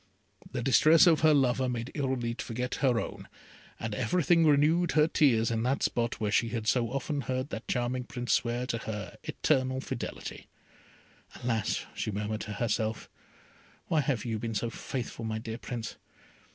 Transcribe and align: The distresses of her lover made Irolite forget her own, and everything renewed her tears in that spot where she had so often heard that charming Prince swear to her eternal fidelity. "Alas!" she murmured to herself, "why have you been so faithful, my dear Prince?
The 0.51 0.63
distresses 0.63 1.05
of 1.05 1.19
her 1.19 1.31
lover 1.31 1.69
made 1.69 1.91
Irolite 1.93 2.41
forget 2.41 2.73
her 2.81 2.99
own, 2.99 3.27
and 3.79 3.93
everything 3.93 4.47
renewed 4.47 4.93
her 4.93 5.07
tears 5.07 5.51
in 5.51 5.61
that 5.61 5.83
spot 5.83 6.19
where 6.19 6.31
she 6.31 6.49
had 6.49 6.65
so 6.65 6.89
often 6.89 7.21
heard 7.21 7.49
that 7.49 7.67
charming 7.67 8.05
Prince 8.05 8.33
swear 8.33 8.65
to 8.65 8.79
her 8.79 9.15
eternal 9.23 9.79
fidelity. 9.79 10.47
"Alas!" 11.43 11.85
she 11.93 12.09
murmured 12.09 12.41
to 12.41 12.53
herself, 12.53 13.11
"why 13.89 14.01
have 14.01 14.25
you 14.25 14.39
been 14.39 14.55
so 14.55 14.71
faithful, 14.71 15.23
my 15.23 15.37
dear 15.37 15.59
Prince? 15.59 15.97